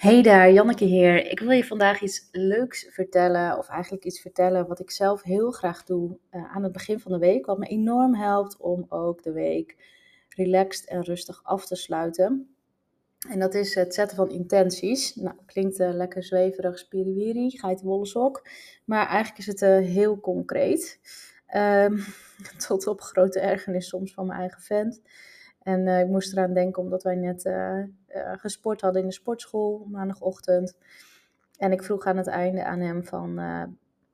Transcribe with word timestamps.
Hey 0.00 0.22
daar, 0.22 0.52
Janneke 0.52 0.84
hier. 0.84 1.30
Ik 1.30 1.40
wil 1.40 1.50
je 1.50 1.64
vandaag 1.64 2.00
iets 2.00 2.28
leuks 2.32 2.86
vertellen, 2.90 3.58
of 3.58 3.68
eigenlijk 3.68 4.04
iets 4.04 4.20
vertellen 4.20 4.66
wat 4.66 4.80
ik 4.80 4.90
zelf 4.90 5.22
heel 5.22 5.50
graag 5.50 5.84
doe 5.84 6.18
uh, 6.30 6.54
aan 6.54 6.62
het 6.62 6.72
begin 6.72 7.00
van 7.00 7.12
de 7.12 7.18
week, 7.18 7.46
wat 7.46 7.58
me 7.58 7.66
enorm 7.66 8.14
helpt 8.14 8.56
om 8.56 8.86
ook 8.88 9.22
de 9.22 9.32
week 9.32 9.76
relaxed 10.28 10.88
en 10.88 11.02
rustig 11.02 11.40
af 11.44 11.66
te 11.66 11.76
sluiten. 11.76 12.54
En 13.28 13.38
dat 13.38 13.54
is 13.54 13.74
het 13.74 13.94
zetten 13.94 14.16
van 14.16 14.30
intenties. 14.30 15.14
Nou, 15.14 15.36
klinkt 15.46 15.80
uh, 15.80 15.90
lekker 15.92 16.24
zweverig, 16.24 16.78
spiriwiri, 16.78 17.58
geitenwolle 17.58 18.06
sok, 18.06 18.48
maar 18.84 19.06
eigenlijk 19.06 19.38
is 19.38 19.46
het 19.46 19.62
uh, 19.62 19.76
heel 19.94 20.20
concreet. 20.20 21.00
Um, 21.56 22.04
tot 22.68 22.86
op 22.86 23.00
grote 23.00 23.40
ergernis 23.40 23.88
soms 23.88 24.12
van 24.12 24.26
mijn 24.26 24.40
eigen 24.40 24.62
vent. 24.62 25.00
En 25.62 25.86
uh, 25.86 26.00
ik 26.00 26.06
moest 26.06 26.32
eraan 26.32 26.54
denken 26.54 26.82
omdat 26.82 27.02
wij 27.02 27.14
net 27.14 27.44
uh, 27.44 27.78
uh, 28.08 28.32
gesport 28.36 28.80
hadden 28.80 29.02
in 29.02 29.08
de 29.08 29.14
sportschool 29.14 29.86
maandagochtend. 29.90 30.76
En 31.58 31.72
ik 31.72 31.82
vroeg 31.82 32.06
aan 32.06 32.16
het 32.16 32.26
einde 32.26 32.64
aan 32.64 32.80
hem 32.80 33.04
van, 33.04 33.40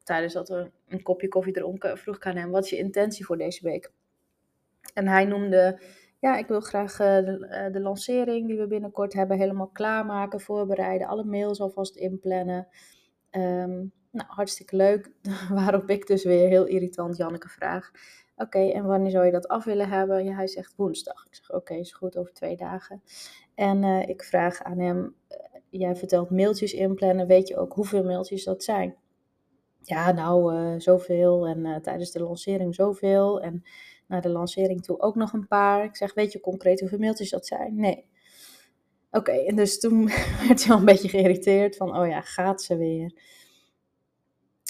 tijdens 0.02 0.32
dat 0.32 0.48
we 0.48 0.70
een 0.88 1.02
kopje 1.02 1.28
koffie 1.28 1.52
dronken, 1.52 1.98
vroeg 1.98 2.16
ik 2.16 2.26
aan 2.26 2.36
hem, 2.36 2.50
wat 2.50 2.64
is 2.64 2.70
je 2.70 2.76
intentie 2.76 3.24
voor 3.24 3.36
deze 3.36 3.62
week? 3.62 3.92
En 4.94 5.08
hij 5.08 5.24
noemde, 5.24 5.80
ja, 6.18 6.36
ik 6.36 6.46
wil 6.46 6.60
graag 6.60 6.96
de, 6.96 7.68
de, 7.72 7.80
lancering 7.80 8.46
die 8.46 8.58
we 8.58 8.66
binnenkort 8.66 9.12
hebben 9.12 9.38
helemaal 9.38 9.68
klaarmaken, 9.68 10.40
voorbereiden, 10.40 11.06
alle 11.06 11.24
mails 11.24 11.60
alvast 11.60 11.96
inplannen. 11.96 12.68
Um, 13.30 13.92
nou, 14.16 14.28
hartstikke 14.28 14.76
leuk. 14.76 15.10
Waarop 15.58 15.90
ik 15.90 16.06
dus 16.06 16.24
weer 16.24 16.48
heel 16.48 16.66
irritant 16.66 17.16
Janneke 17.16 17.48
vraag. 17.48 17.90
Oké, 18.36 18.58
en 18.58 18.84
wanneer 18.84 19.10
zou 19.10 19.24
je 19.24 19.32
dat 19.32 19.48
af 19.48 19.64
willen 19.64 19.88
hebben? 19.88 20.34
Hij 20.34 20.46
zegt 20.46 20.74
woensdag. 20.76 21.26
Ik 21.26 21.34
zeg 21.34 21.52
oké, 21.52 21.74
is 21.74 21.92
goed, 21.92 22.16
over 22.16 22.32
twee 22.32 22.56
dagen. 22.56 23.02
En 23.54 23.82
uh, 23.82 24.08
ik 24.08 24.22
vraag 24.22 24.62
aan 24.62 24.78
hem, 24.78 25.14
uh, 25.30 25.36
jij 25.70 25.96
vertelt 25.96 26.30
mailtjes 26.30 26.72
inplannen, 26.72 27.26
weet 27.26 27.48
je 27.48 27.56
ook 27.56 27.72
hoeveel 27.72 28.04
mailtjes 28.04 28.44
dat 28.44 28.64
zijn? 28.64 28.96
Ja, 29.80 30.12
nou, 30.12 30.54
uh, 30.54 30.80
zoveel 30.80 31.46
en 31.46 31.82
tijdens 31.82 32.10
de 32.10 32.22
lancering 32.22 32.74
zoveel 32.74 33.40
en 33.40 33.64
naar 34.06 34.20
de 34.22 34.28
lancering 34.28 34.82
toe 34.82 35.00
ook 35.00 35.14
nog 35.14 35.32
een 35.32 35.48
paar. 35.48 35.84
Ik 35.84 35.96
zeg, 35.96 36.14
weet 36.14 36.32
je 36.32 36.40
concreet 36.40 36.80
hoeveel 36.80 36.98
mailtjes 36.98 37.30
dat 37.30 37.46
zijn? 37.46 37.74
Nee. 37.80 38.08
Oké, 39.10 39.32
en 39.32 39.56
dus 39.56 39.80
toen 39.80 40.06
werd 40.48 40.64
hij 40.64 40.72
al 40.72 40.78
een 40.78 40.84
beetje 40.84 41.08
geïrriteerd 41.08 41.76
van, 41.76 41.96
oh 41.96 42.08
ja, 42.08 42.20
gaat 42.20 42.62
ze 42.62 42.76
weer. 42.76 43.12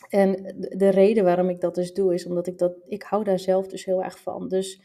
En 0.08 0.54
de 0.76 0.88
reden 0.88 1.24
waarom 1.24 1.48
ik 1.48 1.60
dat 1.60 1.74
dus 1.74 1.92
doe, 1.92 2.14
is 2.14 2.26
omdat 2.26 2.46
ik 2.46 2.58
dat, 2.58 2.72
ik 2.86 3.02
hou 3.02 3.24
daar 3.24 3.38
zelf 3.38 3.66
dus 3.66 3.84
heel 3.84 4.02
erg 4.02 4.20
van. 4.20 4.48
Dus 4.48 4.80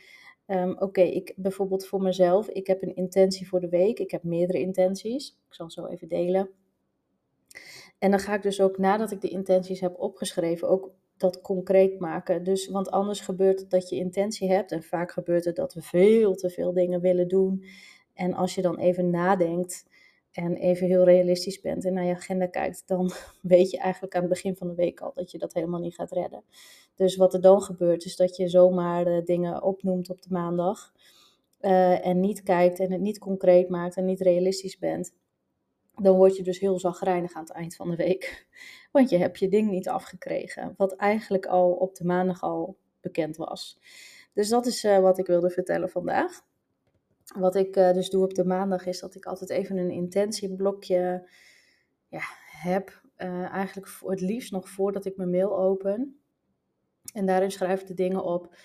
um, 0.47 0.75
oké, 0.79 1.01
ik 1.01 1.33
bijvoorbeeld 1.35 1.85
voor 1.85 2.01
mezelf, 2.01 2.49
ik 2.49 2.67
heb 2.67 2.81
een 2.81 2.95
intentie 2.95 3.47
voor 3.47 3.59
de 3.59 3.69
week. 3.69 3.99
Ik 3.99 4.11
heb 4.11 4.23
meerdere 4.23 4.59
intenties. 4.59 5.37
Ik 5.47 5.53
zal 5.53 5.71
zo 5.71 5.85
even 5.85 6.07
delen. 6.07 6.49
En 7.99 8.11
dan 8.11 8.19
ga 8.19 8.33
ik 8.33 8.41
dus 8.41 8.61
ook 8.61 8.77
nadat 8.77 9.11
ik 9.11 9.21
de 9.21 9.29
intenties 9.29 9.79
heb 9.79 9.99
opgeschreven, 9.99 10.69
ook 10.69 10.91
dat 11.17 11.41
concreet 11.41 11.99
maken. 11.99 12.43
Dus, 12.43 12.67
want 12.67 12.91
anders 12.91 13.19
gebeurt 13.19 13.59
het 13.59 13.69
dat 13.69 13.89
je 13.89 13.95
intentie 13.95 14.51
hebt. 14.51 14.71
En 14.71 14.83
vaak 14.83 15.11
gebeurt 15.11 15.45
het 15.45 15.55
dat 15.55 15.73
we 15.73 15.81
veel 15.81 16.35
te 16.35 16.49
veel 16.49 16.73
dingen 16.73 17.01
willen 17.01 17.27
doen. 17.27 17.65
En 18.13 18.33
als 18.33 18.55
je 18.55 18.61
dan 18.61 18.77
even 18.77 19.09
nadenkt, 19.09 19.85
en 20.31 20.55
even 20.55 20.87
heel 20.87 21.03
realistisch 21.03 21.61
bent 21.61 21.85
en 21.85 21.93
naar 21.93 22.05
je 22.05 22.15
agenda 22.15 22.47
kijkt, 22.47 22.83
dan 22.85 23.11
weet 23.41 23.71
je 23.71 23.77
eigenlijk 23.77 24.15
aan 24.15 24.21
het 24.21 24.29
begin 24.29 24.55
van 24.55 24.67
de 24.67 24.75
week 24.75 24.99
al 24.99 25.11
dat 25.13 25.31
je 25.31 25.37
dat 25.37 25.53
helemaal 25.53 25.79
niet 25.79 25.95
gaat 25.95 26.11
redden. 26.11 26.43
Dus 26.95 27.15
wat 27.15 27.33
er 27.33 27.41
dan 27.41 27.61
gebeurt, 27.61 28.05
is 28.05 28.15
dat 28.15 28.35
je 28.35 28.47
zomaar 28.47 29.05
de 29.05 29.21
dingen 29.23 29.63
opnoemt 29.63 30.09
op 30.09 30.21
de 30.21 30.29
maandag 30.31 30.93
uh, 31.61 32.05
en 32.05 32.19
niet 32.19 32.43
kijkt 32.43 32.79
en 32.79 32.91
het 32.91 33.01
niet 33.01 33.19
concreet 33.19 33.69
maakt 33.69 33.95
en 33.95 34.05
niet 34.05 34.21
realistisch 34.21 34.77
bent. 34.77 35.13
Dan 35.95 36.15
word 36.15 36.35
je 36.35 36.43
dus 36.43 36.59
heel 36.59 36.79
zagrijnig 36.79 37.33
aan 37.33 37.43
het 37.43 37.51
eind 37.51 37.75
van 37.75 37.89
de 37.89 37.95
week. 37.95 38.47
Want 38.91 39.09
je 39.09 39.17
hebt 39.17 39.39
je 39.39 39.47
ding 39.47 39.69
niet 39.69 39.89
afgekregen, 39.89 40.73
wat 40.77 40.95
eigenlijk 40.95 41.45
al 41.45 41.71
op 41.71 41.95
de 41.95 42.05
maandag 42.05 42.41
al 42.41 42.77
bekend 43.01 43.37
was. 43.37 43.79
Dus 44.33 44.49
dat 44.49 44.65
is 44.65 44.83
uh, 44.83 44.99
wat 44.99 45.17
ik 45.17 45.25
wilde 45.25 45.49
vertellen 45.49 45.89
vandaag. 45.89 46.41
Wat 47.33 47.55
ik 47.55 47.75
uh, 47.75 47.91
dus 47.91 48.09
doe 48.09 48.23
op 48.23 48.33
de 48.33 48.45
maandag 48.45 48.85
is 48.85 48.99
dat 48.99 49.15
ik 49.15 49.25
altijd 49.25 49.49
even 49.49 49.77
een 49.77 49.91
intentieblokje 49.91 51.29
ja, 52.07 52.21
heb. 52.61 53.01
Uh, 53.17 53.53
eigenlijk 53.53 53.91
het 54.05 54.21
liefst 54.21 54.51
nog 54.51 54.69
voordat 54.69 55.05
ik 55.05 55.17
mijn 55.17 55.29
mail 55.29 55.57
open. 55.57 56.21
En 57.13 57.25
daarin 57.25 57.51
schrijf 57.51 57.81
ik 57.81 57.87
de 57.87 57.93
dingen 57.93 58.23
op 58.23 58.55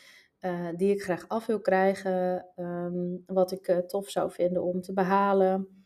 uh, 0.41 0.69
die 0.77 0.91
ik 0.91 1.03
graag 1.03 1.29
af 1.29 1.47
wil 1.47 1.61
krijgen. 1.61 2.47
Um, 2.57 3.23
wat 3.27 3.53
ik 3.53 3.83
tof 3.87 4.11
zou 4.11 4.31
vinden 4.31 4.63
om 4.63 4.81
te 4.81 4.93
behalen. 4.93 5.85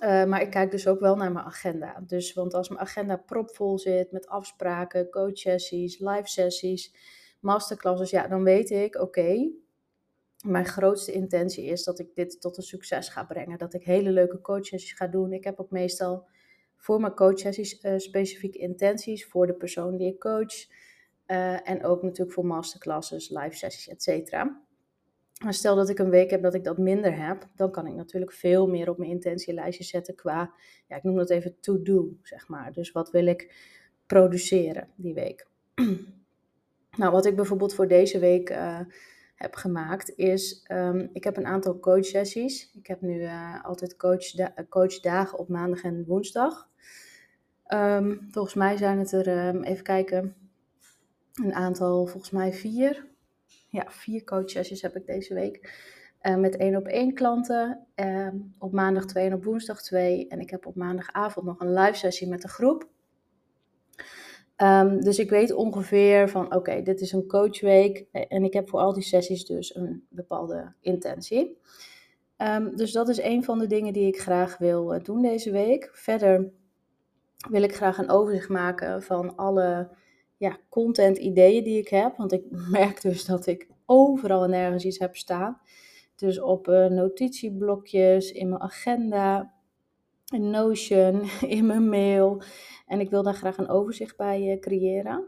maar 0.00 0.42
ik 0.42 0.50
kijk 0.50 0.70
dus 0.70 0.86
ook 0.86 1.00
wel 1.00 1.16
naar 1.16 1.32
mijn 1.32 1.46
agenda. 1.46 2.02
Dus, 2.06 2.32
want 2.32 2.54
als 2.54 2.68
mijn 2.68 2.80
agenda 2.80 3.16
propvol 3.16 3.78
zit 3.78 4.12
met 4.12 4.26
afspraken, 4.26 5.10
coachsessies, 5.10 5.98
live 5.98 6.28
sessies, 6.28 6.94
masterclasses, 7.40 8.10
ja, 8.10 8.28
dan 8.28 8.42
weet 8.42 8.70
ik, 8.70 9.00
oké, 9.00 9.50
mijn 10.42 10.66
grootste 10.66 11.12
intentie 11.12 11.64
is 11.64 11.84
dat 11.84 11.98
ik 11.98 12.14
dit 12.14 12.40
tot 12.40 12.56
een 12.56 12.62
succes 12.62 13.08
ga 13.08 13.24
brengen. 13.24 13.58
Dat 13.58 13.74
ik 13.74 13.84
hele 13.84 14.10
leuke 14.10 14.40
coachsessies 14.40 14.92
ga 14.92 15.06
doen. 15.06 15.32
Ik 15.32 15.44
heb 15.44 15.60
ook 15.60 15.70
meestal 15.70 16.26
voor 16.76 17.00
mijn 17.00 17.14
coachsessies 17.14 17.84
uh, 17.84 17.98
specifieke 17.98 18.58
intenties 18.58 19.26
voor 19.26 19.46
de 19.46 19.54
persoon 19.54 19.96
die 19.96 20.12
ik 20.12 20.18
coach. 20.20 20.66
Uh, 21.26 21.68
en 21.68 21.84
ook 21.84 22.02
natuurlijk 22.02 22.32
voor 22.32 22.46
masterclasses, 22.46 23.30
live 23.30 23.56
sessies, 23.56 23.88
et 23.88 24.02
cetera. 24.02 24.62
Maar 25.44 25.54
stel 25.54 25.76
dat 25.76 25.88
ik 25.88 25.98
een 25.98 26.10
week 26.10 26.30
heb 26.30 26.42
dat 26.42 26.54
ik 26.54 26.64
dat 26.64 26.78
minder 26.78 27.26
heb, 27.26 27.48
dan 27.56 27.70
kan 27.70 27.86
ik 27.86 27.94
natuurlijk 27.94 28.32
veel 28.32 28.66
meer 28.66 28.88
op 28.88 28.98
mijn 28.98 29.10
intentielijstje 29.10 29.84
zetten 29.84 30.14
qua, 30.14 30.54
ja, 30.88 30.96
ik 30.96 31.02
noem 31.02 31.16
dat 31.16 31.30
even 31.30 31.56
to-do, 31.60 32.16
zeg 32.22 32.48
maar. 32.48 32.72
Dus 32.72 32.92
wat 32.92 33.10
wil 33.10 33.26
ik 33.26 33.54
produceren 34.06 34.88
die 34.96 35.14
week? 35.14 35.46
nou, 37.00 37.12
wat 37.12 37.26
ik 37.26 37.36
bijvoorbeeld 37.36 37.74
voor 37.74 37.88
deze 37.88 38.18
week 38.18 38.50
uh, 38.50 38.80
heb 39.42 39.54
gemaakt, 39.54 40.16
is 40.16 40.64
um, 40.72 41.10
ik 41.12 41.24
heb 41.24 41.36
een 41.36 41.46
aantal 41.46 41.78
coachsessies. 41.78 42.70
Ik 42.74 42.86
heb 42.86 43.00
nu 43.00 43.20
uh, 43.20 43.64
altijd 43.64 43.96
coachda 43.96 44.54
coachdagen 44.68 45.38
op 45.38 45.48
maandag 45.48 45.82
en 45.82 46.04
woensdag. 46.06 46.68
Um, 47.68 48.28
volgens 48.30 48.54
mij 48.54 48.76
zijn 48.76 48.98
het 48.98 49.12
er, 49.12 49.48
um, 49.48 49.62
even 49.62 49.84
kijken, 49.84 50.34
een 51.32 51.54
aantal, 51.54 52.06
volgens 52.06 52.30
mij 52.30 52.52
vier. 52.52 53.06
Ja, 53.68 53.84
vier 53.88 54.24
coachsessies 54.24 54.82
heb 54.82 54.96
ik 54.96 55.06
deze 55.06 55.34
week. 55.34 55.70
Uh, 56.22 56.36
met 56.36 56.56
één 56.56 56.76
op 56.76 56.86
één 56.86 57.14
klanten. 57.14 57.86
op 58.58 58.72
maandag 58.72 59.06
twee 59.06 59.26
en 59.26 59.34
op 59.34 59.44
woensdag 59.44 59.82
twee. 59.82 60.28
En 60.28 60.40
ik 60.40 60.50
heb 60.50 60.66
op 60.66 60.74
maandagavond 60.74 61.46
nog 61.46 61.60
een 61.60 61.72
live 61.72 61.98
sessie 61.98 62.28
met 62.28 62.42
een 62.42 62.50
groep. 62.50 62.91
Um, 64.62 65.00
dus 65.00 65.18
ik 65.18 65.30
weet 65.30 65.52
ongeveer 65.52 66.28
van 66.28 66.54
oké, 66.54 66.82
dit 66.82 67.00
is 67.00 67.12
een 67.12 67.26
coachweek 67.26 68.04
en 68.12 68.44
ik 68.44 68.52
heb 68.52 68.68
voor 68.68 68.80
al 68.80 68.92
die 68.92 69.02
sessies 69.02 69.44
dus 69.44 69.74
een 69.74 70.06
bepaalde 70.08 70.72
intentie. 70.80 71.58
Um, 72.36 72.76
dus 72.76 72.92
dat 72.92 73.08
is 73.08 73.22
een 73.22 73.44
van 73.44 73.58
de 73.58 73.66
dingen 73.66 73.92
die 73.92 74.06
ik 74.06 74.20
graag 74.20 74.58
wil 74.58 74.94
uh, 74.94 75.04
doen 75.04 75.22
deze 75.22 75.50
week. 75.50 75.90
Verder 75.92 76.50
wil 77.50 77.62
ik 77.62 77.74
graag 77.74 77.98
een 77.98 78.10
overzicht 78.10 78.48
maken 78.48 79.02
van 79.02 79.36
alle 79.36 79.88
ja, 80.36 80.58
content 80.68 81.18
ideeën 81.18 81.64
die 81.64 81.78
ik 81.78 81.88
heb. 81.88 82.16
Want 82.16 82.32
ik 82.32 82.44
merk 82.78 83.02
dus 83.02 83.24
dat 83.24 83.46
ik 83.46 83.68
overal 83.86 84.44
en 84.44 84.50
nergens 84.50 84.84
iets 84.84 84.98
heb 84.98 85.16
staan. 85.16 85.60
Dus 86.16 86.40
op 86.40 86.68
uh, 86.68 86.86
notitieblokjes, 86.86 88.32
in 88.32 88.48
mijn 88.48 88.62
agenda, 88.62 89.54
in 90.32 90.50
Notion, 90.50 91.22
in 91.56 91.66
mijn 91.66 91.88
mail. 91.88 92.42
En 92.86 93.00
ik 93.00 93.10
wil 93.10 93.22
daar 93.22 93.34
graag 93.34 93.58
een 93.58 93.68
overzicht 93.68 94.16
bij 94.16 94.52
uh, 94.52 94.60
creëren. 94.60 95.24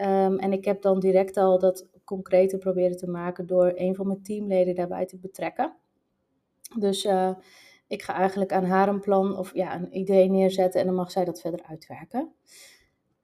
Um, 0.00 0.38
en 0.38 0.52
ik 0.52 0.64
heb 0.64 0.82
dan 0.82 1.00
direct 1.00 1.36
al 1.36 1.58
dat 1.58 1.86
concreter 2.04 2.58
proberen 2.58 2.96
te 2.96 3.10
maken 3.10 3.46
door 3.46 3.72
een 3.74 3.94
van 3.94 4.06
mijn 4.06 4.22
teamleden 4.22 4.74
daarbij 4.74 5.06
te 5.06 5.16
betrekken. 5.16 5.76
Dus 6.78 7.04
uh, 7.04 7.30
ik 7.86 8.02
ga 8.02 8.14
eigenlijk 8.14 8.52
aan 8.52 8.64
haar 8.64 8.88
een 8.88 9.00
plan 9.00 9.36
of 9.36 9.54
ja, 9.54 9.74
een 9.74 9.96
idee 9.96 10.30
neerzetten 10.30 10.80
en 10.80 10.86
dan 10.86 10.94
mag 10.94 11.10
zij 11.10 11.24
dat 11.24 11.40
verder 11.40 11.62
uitwerken. 11.68 12.32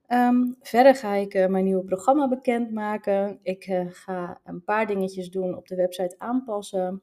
Um, 0.07 0.55
verder 0.61 0.95
ga 0.95 1.13
ik 1.13 1.33
uh, 1.33 1.45
mijn 1.45 1.63
nieuwe 1.63 1.83
programma 1.83 2.27
bekendmaken. 2.27 3.39
Ik 3.41 3.85
ga 3.89 4.39
een 4.43 4.63
paar 4.63 4.87
dingetjes 4.87 5.29
doen 5.29 5.57
op 5.57 5.67
de 5.67 5.75
website 5.75 6.15
aanpassen. 6.17 7.01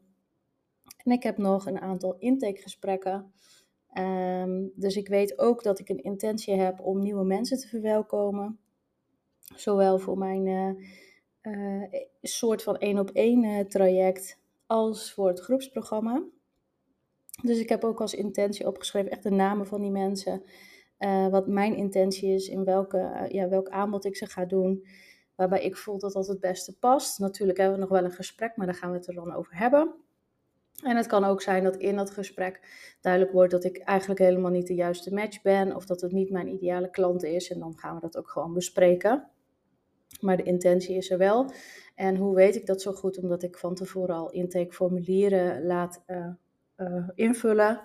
En 1.04 1.12
ik 1.12 1.22
heb 1.22 1.38
nog 1.38 1.66
een 1.66 1.80
aantal 1.80 2.16
intakegesprekken. 2.18 3.32
Um, 3.98 4.72
dus 4.74 4.96
ik 4.96 5.08
weet 5.08 5.38
ook 5.38 5.62
dat 5.62 5.78
ik 5.78 5.88
een 5.88 6.02
intentie 6.02 6.54
heb 6.54 6.80
om 6.80 7.02
nieuwe 7.02 7.24
mensen 7.24 7.58
te 7.58 7.68
verwelkomen. 7.68 8.58
Zowel 9.54 9.98
voor 9.98 10.18
mijn 10.18 10.46
uh, 10.46 10.70
uh, 11.42 12.00
soort 12.22 12.62
van 12.62 12.78
één 12.78 12.98
op 12.98 13.10
één 13.10 13.68
traject 13.68 14.38
als 14.66 15.12
voor 15.12 15.28
het 15.28 15.40
groepsprogramma. 15.40 16.22
Dus 17.42 17.58
ik 17.58 17.68
heb 17.68 17.84
ook 17.84 18.00
als 18.00 18.14
intentie 18.14 18.66
opgeschreven 18.66 19.10
echt 19.10 19.22
de 19.22 19.30
namen 19.30 19.66
van 19.66 19.80
die 19.80 19.90
mensen. 19.90 20.42
wat 21.30 21.46
mijn 21.46 21.74
intentie 21.74 22.34
is, 22.34 22.48
in 22.48 22.64
welke, 22.64 23.26
ja, 23.28 23.48
welk 23.48 23.68
aanbod 23.68 24.04
ik 24.04 24.16
ze 24.16 24.26
ga 24.26 24.44
doen. 24.44 24.86
Waarbij 25.34 25.62
ik 25.62 25.76
voel 25.76 25.98
dat 25.98 26.12
dat 26.12 26.26
het 26.26 26.40
beste 26.40 26.78
past. 26.78 27.18
Natuurlijk 27.18 27.58
hebben 27.58 27.76
we 27.76 27.82
nog 27.82 27.92
wel 27.92 28.04
een 28.04 28.10
gesprek, 28.10 28.56
maar 28.56 28.66
daar 28.66 28.74
gaan 28.74 28.90
we 28.90 28.96
het 28.96 29.06
er 29.06 29.14
dan 29.14 29.34
over 29.34 29.56
hebben. 29.56 29.94
En 30.82 30.96
het 30.96 31.06
kan 31.06 31.24
ook 31.24 31.42
zijn 31.42 31.64
dat 31.64 31.76
in 31.76 31.96
dat 31.96 32.10
gesprek 32.10 32.60
duidelijk 33.00 33.32
wordt 33.32 33.50
dat 33.50 33.64
ik 33.64 33.78
eigenlijk 33.78 34.20
helemaal 34.20 34.50
niet 34.50 34.66
de 34.66 34.74
juiste 34.74 35.14
match 35.14 35.42
ben 35.42 35.76
of 35.76 35.86
dat 35.86 36.00
het 36.00 36.12
niet 36.12 36.30
mijn 36.30 36.48
ideale 36.48 36.90
klant 36.90 37.22
is. 37.22 37.50
En 37.50 37.58
dan 37.58 37.78
gaan 37.78 37.94
we 37.94 38.00
dat 38.00 38.16
ook 38.16 38.28
gewoon 38.28 38.54
bespreken. 38.54 39.28
Maar 40.20 40.36
de 40.36 40.42
intentie 40.42 40.96
is 40.96 41.10
er 41.10 41.18
wel. 41.18 41.52
En 41.94 42.16
hoe 42.16 42.34
weet 42.34 42.56
ik 42.56 42.66
dat 42.66 42.82
zo 42.82 42.92
goed? 42.92 43.18
Omdat 43.18 43.42
ik 43.42 43.58
van 43.58 43.74
tevoren 43.74 44.14
al 44.14 44.30
intakeformulieren 44.30 45.66
laat 45.66 46.02
uh, 46.06 46.26
uh, 46.76 47.08
invullen. 47.14 47.80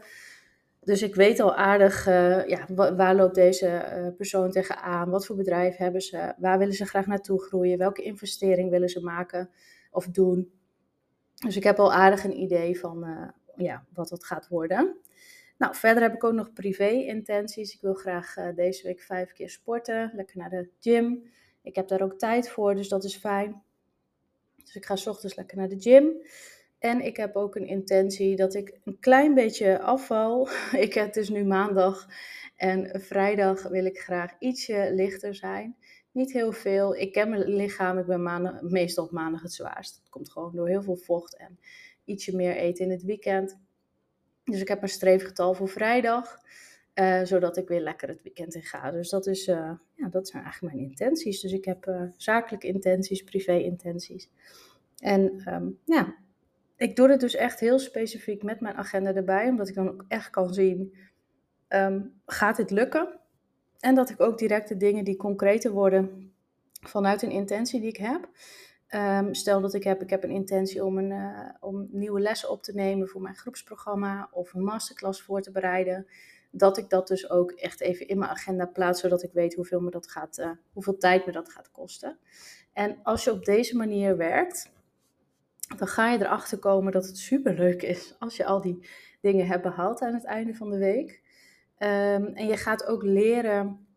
Dus 0.82 1.02
ik 1.02 1.16
weet 1.16 1.40
al 1.40 1.56
aardig, 1.56 2.08
uh, 2.08 2.48
ja, 2.48 2.66
waar 2.96 3.16
loopt 3.16 3.36
deze 3.36 4.14
persoon 4.18 4.52
tegenaan? 4.52 5.10
Wat 5.10 5.26
voor 5.26 5.36
bedrijf 5.36 5.76
hebben 5.76 6.02
ze? 6.02 6.34
Waar 6.38 6.58
willen 6.58 6.74
ze 6.74 6.86
graag 6.86 7.08
naartoe 7.08 7.42
groeien? 7.42 7.78
Welke 7.78 8.02
investering 8.02 8.70
willen 8.70 8.90
ze 8.90 9.02
maken 9.02 9.50
of 9.92 10.08
doen? 10.08 10.55
Dus 11.46 11.56
ik 11.56 11.64
heb 11.64 11.80
al 11.80 11.94
aardig 11.94 12.24
een 12.24 12.40
idee 12.40 12.80
van 12.80 13.06
ja, 13.56 13.86
wat 13.94 14.10
het 14.10 14.26
gaat 14.26 14.48
worden. 14.48 14.98
Nou, 15.58 15.76
verder 15.76 16.04
heb 16.04 16.14
ik 16.14 16.24
ook 16.24 16.34
nog 16.34 16.54
privé-intenties. 16.54 17.74
Ik 17.74 17.82
wil 17.82 17.94
graag 17.94 18.36
deze 18.56 18.84
week 18.84 19.02
vijf 19.02 19.34
keer 19.34 19.50
sporten, 19.50 20.12
lekker 20.16 20.38
naar 20.38 20.50
de 20.50 20.70
gym. 20.80 21.32
Ik 21.62 21.76
heb 21.76 21.88
daar 21.88 22.02
ook 22.02 22.18
tijd 22.18 22.50
voor, 22.50 22.76
dus 22.76 22.90
dat 22.90 23.04
is 23.04 23.18
fijn. 23.18 23.64
Dus 24.56 24.76
ik 24.76 24.86
ga 24.86 24.96
s 24.96 25.08
ochtends 25.08 25.36
lekker 25.36 25.58
naar 25.58 25.70
de 25.70 25.80
gym. 25.80 26.12
En 26.80 27.02
ik 27.02 27.18
heb 27.18 27.36
ook 27.36 27.56
een 27.56 27.68
intentie 27.68 28.36
dat 28.36 28.54
ik 28.54 28.80
een 28.84 29.00
klein 29.00 29.34
beetje 29.34 29.80
afval. 29.80 30.50
Ik 30.86 30.94
heb 30.94 31.14
dus 31.14 31.30
nu 31.30 31.44
maandag 31.44 32.08
en 32.56 33.02
vrijdag 33.02 33.68
wil 33.68 33.86
ik 33.86 34.00
graag 34.00 34.32
ietsje 34.40 34.90
lichter 34.94 35.36
zijn. 35.36 35.76
Niet 36.16 36.34
heel 36.34 36.52
veel. 36.52 36.96
Ik 36.96 37.12
ken 37.12 37.30
mijn 37.30 37.44
lichaam. 37.44 37.98
Ik 37.98 38.06
ben 38.06 38.60
meestal 38.62 39.06
op 39.06 39.12
maandag 39.12 39.42
het 39.42 39.54
zwaarst. 39.54 39.96
Het 39.96 40.10
komt 40.10 40.32
gewoon 40.32 40.56
door 40.56 40.68
heel 40.68 40.82
veel 40.82 40.96
vocht 40.96 41.38
en 41.38 41.60
ietsje 42.06 42.36
meer 42.36 42.56
eten 42.56 42.86
in 42.86 42.92
het 42.92 43.04
weekend. 43.04 43.60
Dus 44.44 44.62
ik 44.62 44.68
heb 44.68 44.82
een 44.82 44.90
streefgetal 44.90 45.54
voor 45.54 45.70
vrijdag. 45.70 46.38
Uh, 46.94 47.24
zodat 47.24 47.58
ik 47.58 47.68
weer 47.68 47.80
lekker 47.80 48.08
het 48.08 48.22
weekend 48.22 48.56
in 48.56 48.64
ga. 48.64 48.92
Dus 48.92 49.10
dat, 49.10 49.28
is, 49.28 49.48
uh, 49.48 49.72
ja, 49.94 50.08
dat 50.10 50.28
zijn 50.28 50.44
eigenlijk 50.44 50.74
mijn 50.76 50.88
intenties. 50.88 51.42
Dus 51.42 51.52
ik 51.52 51.66
heb 51.66 51.88
uh, 51.88 52.02
zakelijke 52.18 52.68
intenties, 52.68 53.24
privé-intenties. 53.24 54.30
En 54.98 55.54
um, 55.54 55.80
ja, 55.86 56.16
ik 56.76 56.96
doe 56.96 57.10
het 57.10 57.20
dus 57.20 57.36
echt 57.36 57.60
heel 57.60 57.80
specifiek 57.80 58.44
met 58.44 58.60
mijn 58.60 58.76
agenda 58.76 59.14
erbij, 59.14 59.50
omdat 59.50 59.70
ik 59.70 59.76
dan 59.76 59.90
ook 59.90 60.06
echt 60.08 60.30
kan 60.30 60.54
zien, 60.54 60.96
um, 61.70 62.22
gaat 62.26 62.58
dit 62.58 62.70
lukken? 62.70 63.20
En 63.80 63.96
dat 63.96 64.10
ik 64.10 64.22
ook 64.22 64.38
direct 64.38 64.68
de 64.68 64.78
dingen 64.78 65.04
die 65.04 65.18
concreter 65.18 65.72
worden 65.72 66.34
vanuit 66.82 67.22
een 67.22 67.32
intentie 67.32 67.80
die 67.80 67.90
ik 67.90 67.98
heb. 67.98 68.30
Um, 68.90 69.34
stel 69.34 69.62
dat 69.62 69.74
ik 69.74 69.84
heb, 69.84 70.02
ik 70.02 70.10
heb 70.10 70.24
een 70.24 70.30
intentie 70.30 70.86
om 70.86 70.98
een 70.98 71.34
om 71.60 71.88
nieuwe 71.92 72.20
lessen 72.20 72.50
op 72.50 72.64
te 72.64 72.74
nemen 72.74 73.08
voor 73.08 73.22
mijn 73.22 73.36
groepsprogramma 73.36 74.30
of 74.32 74.54
een 74.54 74.64
masterclass 74.64 75.22
voor 75.22 75.42
te 75.42 75.52
bereiden 75.52 76.08
dat 76.58 76.78
ik 76.78 76.90
dat 76.90 77.08
dus 77.08 77.30
ook 77.30 77.52
echt 77.52 77.82
even 77.82 78.08
in 78.08 78.18
mijn 78.18 78.32
agenda 78.32 78.66
plaats, 78.66 79.02
zodat 79.02 79.24
ik 79.24 79.32
weet 79.34 79.56
hoeveel, 79.56 79.80
me 79.80 79.90
dat 79.90 80.12
gaat, 80.12 80.38
uh, 80.38 80.50
hoeveel 80.74 80.98
tijd 80.98 81.26
me 81.26 81.32
dat 81.32 81.50
gaat 81.50 81.72
kosten. 81.72 82.18
En 82.74 83.00
als 83.04 83.24
je 83.24 83.32
op 83.32 83.46
deze 83.46 83.76
manier 83.76 84.18
werkt, 84.18 84.72
dan 85.78 85.88
ga 85.88 86.12
je 86.12 86.20
erachter 86.20 86.58
komen 86.58 86.92
dat 86.92 87.06
het 87.06 87.18
superleuk 87.18 87.82
is 87.82 88.16
als 88.20 88.36
je 88.36 88.46
al 88.46 88.62
die 88.62 88.88
dingen 89.22 89.48
hebt 89.48 89.64
behaald 89.64 90.02
aan 90.02 90.14
het 90.14 90.26
einde 90.26 90.56
van 90.56 90.70
de 90.70 90.78
week. 90.78 91.24
Um, 91.80 92.26
en 92.26 92.48
je 92.48 92.58
gaat 92.58 92.86
ook 92.88 93.04
leren 93.04 93.88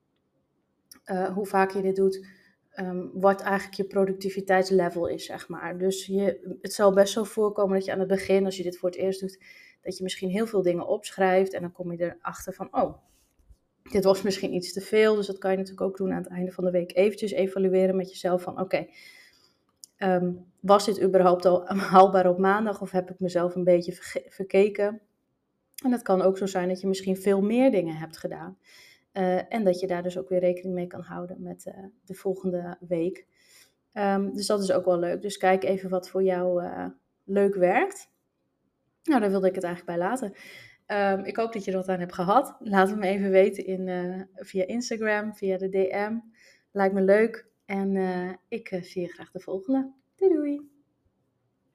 uh, 1.05 1.35
hoe 1.35 1.47
vaak 1.47 1.71
je 1.71 1.83
dit 1.83 1.97
doet, 1.97 2.27
um, 2.75 3.11
wat 3.15 3.41
eigenlijk 3.41 3.75
je 3.75 3.85
productiviteitslevel 3.85 5.07
is, 5.07 5.25
zeg 5.25 5.49
maar. 5.49 5.79
Dus 5.79 6.07
je, 6.07 6.57
het 6.61 6.73
zal 6.73 6.93
best 6.93 7.13
zo 7.13 7.25
voorkomen 7.25 7.75
dat 7.75 7.85
je 7.85 7.93
aan 7.93 7.99
het 7.99 8.09
begin, 8.09 8.45
als 8.45 8.57
je 8.57 8.63
dit 8.63 8.79
voor 8.79 8.89
het 8.89 8.99
eerst 8.99 9.21
doet, 9.21 9.39
dat 9.83 9.97
je 9.97 10.03
misschien 10.03 10.31
heel 10.31 10.47
veel 10.47 10.63
dingen 10.63 10.87
opschrijft 10.87 11.53
en 11.53 11.61
dan 11.61 11.73
kom 11.73 11.93
je 11.93 12.17
erachter 12.19 12.53
van, 12.53 12.69
oh, 12.71 12.99
dit 13.91 14.05
was 14.05 14.23
misschien 14.23 14.55
iets 14.55 14.73
te 14.73 14.81
veel. 14.81 15.15
Dus 15.15 15.27
dat 15.27 15.39
kan 15.39 15.51
je 15.51 15.57
natuurlijk 15.57 15.87
ook 15.87 15.97
doen 15.97 16.13
aan 16.13 16.23
het 16.23 16.33
einde 16.33 16.53
van 16.53 16.65
de 16.65 16.71
week. 16.71 16.97
Eventjes 16.97 17.31
evalueren 17.31 17.97
met 17.97 18.11
jezelf 18.11 18.43
van, 18.43 18.61
oké, 18.61 18.87
ehm, 19.97 20.33
was 20.61 20.85
dit 20.85 21.03
überhaupt 21.03 21.45
al 21.45 21.67
haalbaar 21.93 22.29
op 22.29 22.39
maandag 22.39 22.81
of 22.81 22.91
heb 22.91 23.11
ik 23.11 23.21
mezelf 23.21 23.55
een 23.55 23.65
beetje 23.65 23.93
verkeken? 24.29 25.01
En 25.85 25.93
het 25.93 26.03
kan 26.03 26.23
ook 26.23 26.39
zo 26.39 26.47
zijn 26.47 26.69
dat 26.69 26.81
je 26.81 26.87
misschien 26.87 27.17
veel 27.17 27.41
meer 27.41 27.71
dingen 27.71 27.97
hebt 27.97 28.19
gedaan. 28.19 28.59
Uh, 29.13 29.53
en 29.53 29.65
dat 29.65 29.81
je 29.81 29.87
daar 29.87 30.03
dus 30.03 30.19
ook 30.19 30.29
weer 30.29 30.41
rekening 30.41 30.75
mee 30.75 30.87
kan 30.87 31.01
houden 31.01 31.43
met 31.43 31.67
uh, 31.67 31.85
de 32.05 32.15
volgende 32.15 32.77
week. 32.81 33.27
Um, 33.93 34.35
dus 34.35 34.47
dat 34.47 34.63
is 34.63 34.73
ook 34.73 34.85
wel 34.85 34.99
leuk. 34.99 35.23
Dus 35.23 35.37
kijk 35.37 35.65
even 35.65 35.91
wat 35.91 36.09
voor 36.09 36.23
jou 36.23 36.65
uh, 36.65 36.87
leuk 37.25 37.55
werkt. 37.55 38.11
Nou, 39.03 39.21
daar 39.21 39.31
wilde 39.31 39.49
ik 39.49 39.55
het 39.55 39.65
eigenlijk 39.65 39.99
bij 39.99 40.09
laten. 40.09 40.33
Um, 41.19 41.25
ik 41.25 41.37
hoop 41.37 41.53
dat 41.53 41.65
je 41.65 41.71
er 41.71 41.77
wat 41.77 41.89
aan 41.89 41.99
hebt 41.99 42.15
gehad. 42.15 42.57
Laat 42.59 42.89
het 42.89 42.99
me 42.99 43.07
even 43.07 43.31
weten 43.31 43.67
in, 43.67 44.29
via 44.35 44.67
Instagram, 44.67 45.35
via 45.35 45.57
de 45.57 45.69
DM. 45.69 46.19
Lijkt 46.73 46.95
me 46.95 47.03
leuk. 47.03 47.47
En 47.65 47.97
ik 48.49 48.79
zie 48.83 49.03
je 49.03 49.09
graag 49.09 49.31
de 49.31 49.41
volgende. 49.41 49.93
Doei 50.17 50.35
doei! 50.35 50.78